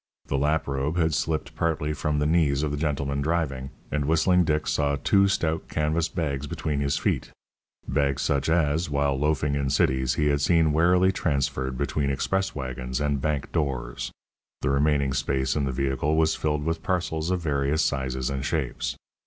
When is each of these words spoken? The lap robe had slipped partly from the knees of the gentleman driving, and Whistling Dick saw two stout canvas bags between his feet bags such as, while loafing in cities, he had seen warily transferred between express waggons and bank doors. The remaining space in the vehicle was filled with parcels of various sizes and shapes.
The 0.25 0.37
lap 0.39 0.67
robe 0.67 0.97
had 0.97 1.13
slipped 1.13 1.53
partly 1.55 1.93
from 1.93 2.17
the 2.17 2.25
knees 2.25 2.63
of 2.63 2.71
the 2.71 2.77
gentleman 2.77 3.21
driving, 3.21 3.69
and 3.91 4.05
Whistling 4.05 4.43
Dick 4.43 4.65
saw 4.65 4.95
two 4.95 5.27
stout 5.27 5.69
canvas 5.69 6.09
bags 6.09 6.47
between 6.47 6.79
his 6.79 6.97
feet 6.97 7.29
bags 7.87 8.23
such 8.23 8.49
as, 8.49 8.89
while 8.89 9.15
loafing 9.15 9.53
in 9.53 9.69
cities, 9.69 10.15
he 10.15 10.25
had 10.29 10.41
seen 10.41 10.73
warily 10.73 11.11
transferred 11.11 11.77
between 11.77 12.09
express 12.09 12.55
waggons 12.55 12.99
and 12.99 13.21
bank 13.21 13.51
doors. 13.51 14.11
The 14.61 14.71
remaining 14.71 15.13
space 15.13 15.55
in 15.55 15.65
the 15.65 15.71
vehicle 15.71 16.15
was 16.15 16.33
filled 16.33 16.63
with 16.65 16.81
parcels 16.81 17.29
of 17.29 17.41
various 17.41 17.83
sizes 17.85 18.31
and 18.31 18.43
shapes. 18.43 18.97